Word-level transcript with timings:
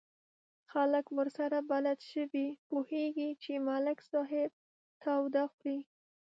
خلک 0.71 1.05
ورسره 1.17 1.57
بلد 1.71 1.99
شوي، 2.11 2.47
پوهېږي 2.69 3.29
چې 3.43 3.51
ملک 3.67 3.97
صاحب 4.11 4.49
تاوده 5.03 5.43
خوري. 5.53 5.79